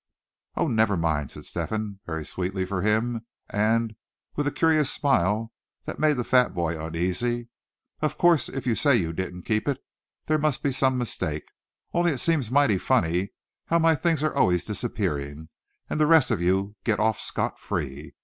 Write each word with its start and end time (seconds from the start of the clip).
"Oh! 0.55 0.67
never 0.67 0.97
mind," 0.97 1.29
said 1.29 1.45
Step 1.45 1.69
hen, 1.69 1.99
very 2.07 2.25
sweetly, 2.25 2.65
for 2.65 2.81
him, 2.81 3.23
and 3.51 3.93
with 4.35 4.47
a 4.47 4.51
curious 4.51 4.89
smile 4.91 5.53
that 5.85 5.99
made 5.99 6.17
the 6.17 6.23
fat 6.23 6.55
boy 6.55 6.75
uneasy; 6.83 7.49
"of 8.01 8.17
course 8.17 8.49
if 8.49 8.65
you 8.65 8.73
say 8.73 8.95
you 8.95 9.13
didn't 9.13 9.43
keep 9.43 9.67
it, 9.67 9.77
there 10.25 10.39
must 10.39 10.63
be 10.63 10.71
some 10.71 10.97
mistake; 10.97 11.45
only 11.93 12.11
it 12.11 12.17
seems 12.19 12.49
mighty 12.49 12.79
funny 12.79 13.33
how 13.67 13.77
my 13.77 13.93
things 13.93 14.23
are 14.23 14.33
always 14.33 14.65
disappearing, 14.65 15.49
and 15.87 15.99
the 15.99 16.07
rest 16.07 16.31
of 16.31 16.41
you 16.41 16.75
get 16.83 16.99
off 16.99 17.19
scot 17.19 17.59
free. 17.59 18.15